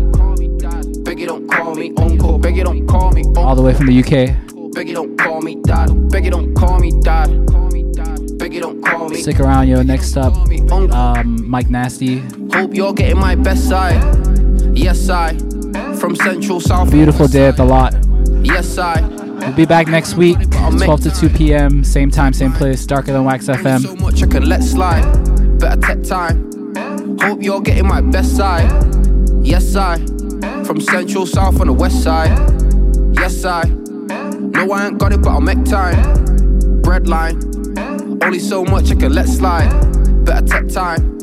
Beg 1.05 1.27
don't 1.27 1.47
call 1.49 1.75
me 1.75 1.93
uncle. 1.99 2.39
Beg 2.39 2.57
don't 2.57 2.87
call 2.87 3.13
me 3.13 3.23
uncle. 3.23 3.45
All 3.45 3.55
the 3.55 3.63
way 3.63 3.75
from 3.75 3.87
the 3.87 3.99
UK. 3.99 4.35
You 4.87 4.95
don't 4.95 5.17
call 5.19 5.41
me 5.41 5.57
dad. 5.63 6.11
Beg 6.11 6.25
you 6.25 6.31
don't 6.31 6.55
call 6.55 6.79
me 6.81 6.91
dad. 7.03 7.29
Stick 8.39 9.41
around, 9.41 9.69
yo. 9.69 9.83
Next 9.83 10.17
up, 10.17 10.33
Call 10.35 10.47
me 10.47 10.61
uncle. 10.61 10.95
um, 10.95 11.49
Mike 11.49 11.71
Nasty. 11.71 12.19
Hope 12.53 12.75
you're 12.75 12.93
getting 12.93 13.19
my 13.19 13.35
best 13.35 13.69
side. 13.69 14.01
Yes, 14.77 15.09
I. 15.09 15.37
From 15.97 16.17
Central 16.17 16.61
South. 16.61 16.91
Beautiful 16.91 17.27
day 17.29 17.47
at 17.49 17.57
the 17.57 17.65
lot. 17.65 17.95
Yes, 18.43 18.77
I. 18.79 19.01
We'll 19.01 19.53
be 19.53 19.65
back 19.67 19.89
next 19.89 20.15
week, 20.17 20.37
12 20.51 21.01
to 21.03 21.11
2 21.11 21.29
p.m. 21.31 21.85
Same 21.85 22.11
time, 22.11 22.33
same 22.33 22.53
place. 22.53 22.85
Darker 22.87 23.13
than 23.13 23.25
Wax 23.25 23.47
FM. 23.47 23.83
So 23.83 23.95
much 23.97 24.23
I 24.23 24.27
can 24.27 24.49
let 24.49 24.63
slide. 24.63 25.03
Better 25.59 25.81
take 25.81 26.03
time. 26.03 26.51
Hope 27.21 27.43
you're 27.43 27.61
getting 27.61 27.87
my 27.87 28.01
best 28.01 28.37
side. 28.37 28.69
Yes, 29.43 29.77
I. 29.77 29.97
From 30.65 30.81
Central 30.81 31.27
South 31.27 31.61
on 31.61 31.67
the 31.69 31.73
west 31.73 32.03
side. 32.03 32.37
Yes, 33.17 33.45
I. 33.45 33.63
No, 33.65 34.73
I 34.73 34.87
ain't 34.87 34.99
got 34.99 35.13
it, 35.13 35.23
but 35.23 35.31
I'll 35.31 35.41
make 35.41 35.65
time. 35.65 35.97
Breadline. 36.83 37.54
Only 38.23 38.39
so 38.39 38.65
much 38.65 38.91
I 38.91 38.95
can 38.95 39.13
let 39.13 39.29
slide. 39.29 39.71
Better 40.25 40.47
take 40.47 40.69
time. 40.69 41.15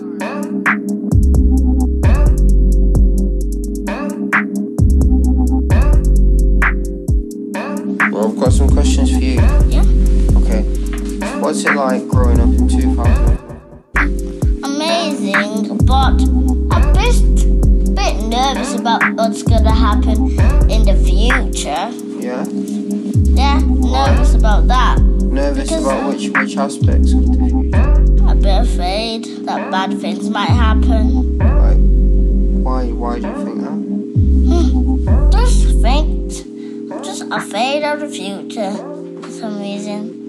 Well, 8.12 8.30
I've 8.30 8.40
got 8.40 8.52
some 8.54 8.70
questions 8.70 9.12
for 9.12 9.20
you. 9.24 9.36
Yeah. 9.70 9.84
Okay. 10.38 10.64
What's 11.40 11.64
it 11.66 11.74
like 11.76 12.08
growing 12.08 12.40
up 12.40 12.50
in 12.50 12.68
2000? 12.68 13.38
Amazing, 14.64 15.78
but 15.86 16.22
I'm 16.72 16.94
just 16.94 17.24
a 17.24 17.48
bit, 17.48 17.96
bit 17.96 18.24
nervous 18.28 18.76
about 18.76 19.02
what's 19.16 19.44
gonna 19.44 19.74
happen 19.74 20.32
in 20.70 20.86
the 20.86 20.96
future. 21.06 21.90
Yeah? 22.20 22.46
Yeah, 23.34 23.60
nervous 23.60 24.36
about 24.36 24.68
that. 24.68 25.00
Nervous 25.32 25.70
Because- 25.70 25.86
about 25.86 26.10
which 26.10 26.30
which 26.30 26.58
aspects 26.58 27.14
of 27.14 27.26
the 27.26 27.38
future? 27.38 28.28
A 28.28 28.36
bit 28.36 28.62
afraid 28.64 29.24
that 29.46 29.72
bad 29.72 30.00
things 30.00 30.30
might 30.30 30.50
happen. 30.50 31.38
Like, 31.38 31.78
why 32.66 32.82
why 32.92 33.20
do 33.20 33.28
you 33.28 33.46
think 33.46 33.62
that? 33.62 33.78
Hmm, 34.50 35.30
just 35.32 35.80
think, 35.82 36.92
I'm 36.92 37.02
just 37.04 37.24
afraid 37.32 37.84
of 37.84 38.02
the 38.02 38.10
future 38.10 38.74
for 39.22 39.30
some 39.32 39.60
reason. 39.62 40.20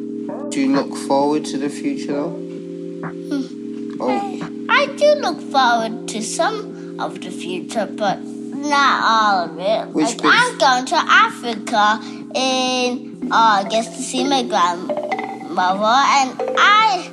Do 0.51 0.61
you 0.61 0.73
look 0.77 0.95
forward 1.09 1.45
to 1.47 1.59
the 1.59 1.69
future 1.69 2.13
though? 2.13 2.31
Hmm. 2.31 4.01
Oh, 4.01 4.67
I 4.69 4.87
do 4.87 5.09
look 5.21 5.41
forward 5.41 6.07
to 6.09 6.23
some 6.23 7.01
of 7.01 7.21
the 7.21 7.31
future, 7.31 7.87
but 7.87 8.23
not 8.23 9.03
all 9.13 9.45
of 9.47 9.59
it. 9.59 9.89
Which 9.95 10.23
like? 10.23 10.33
I'm 10.33 10.59
going 10.59 10.87
to 10.87 10.97
Africa 10.97 12.01
in 12.35 13.12
Uh, 13.35 13.65
August 13.65 13.95
to 13.95 14.03
see 14.03 14.25
my 14.25 14.43
grandmother, 14.43 15.97
and 16.19 16.39
I 16.59 17.11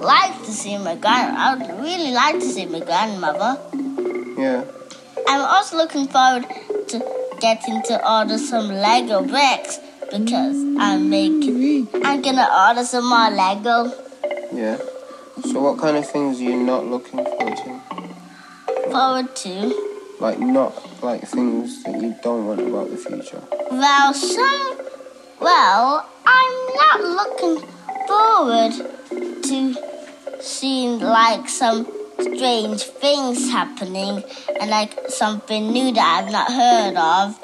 like 0.00 0.32
to 0.46 0.50
see 0.50 0.78
my 0.78 0.96
grand. 0.96 1.36
I 1.36 1.54
would 1.54 1.78
really 1.82 2.12
like 2.12 2.36
to 2.36 2.46
see 2.46 2.64
my 2.64 2.80
grandmother. 2.80 3.60
yeah. 4.40 4.64
I'm 5.28 5.42
also 5.42 5.76
looking 5.76 6.08
forward 6.08 6.46
to 6.88 7.04
getting 7.40 7.82
to 7.82 8.10
order 8.10 8.38
some 8.38 8.68
Lego 8.68 9.22
bricks 9.22 9.78
because 10.10 10.56
I'm 10.78 11.10
making. 11.10 11.88
I'm 12.02 12.22
gonna 12.22 12.48
order 12.68 12.84
some 12.84 13.06
more 13.06 13.28
Lego. 13.28 13.92
Yeah. 14.54 14.78
So 15.52 15.60
what 15.60 15.78
kind 15.78 15.98
of 15.98 16.08
things 16.08 16.40
are 16.40 16.44
you 16.44 16.56
not 16.56 16.86
looking 16.86 17.22
forward 17.22 17.56
to? 17.58 18.90
Forward 18.90 19.36
to. 19.36 20.14
Like 20.18 20.38
not 20.40 21.02
like 21.02 21.28
things 21.28 21.82
that 21.84 22.00
you 22.00 22.14
don't 22.22 22.46
want 22.46 22.60
about 22.60 22.90
the 22.90 22.96
future. 22.96 23.42
Well, 23.70 24.14
some. 24.14 24.78
Well, 25.40 26.08
I'm 26.24 26.74
not 26.74 27.00
looking 27.00 27.68
forward 28.06 28.72
to 29.44 29.74
seeing 30.40 31.00
like 31.00 31.48
some 31.48 31.86
strange 32.20 32.82
things 32.82 33.50
happening 33.50 34.24
and 34.60 34.70
like 34.70 35.08
something 35.08 35.72
new 35.72 35.92
that 35.92 36.24
I've 36.24 36.32
not 36.32 36.50
heard 36.50 36.96
of. 36.96 37.38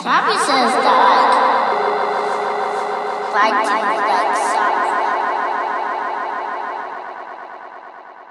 Travis 0.00 0.40
says 0.40 0.72
that 0.72 1.50
like 3.34 3.52
fighting 3.52 3.84
like 3.84 4.06
that 4.06 4.59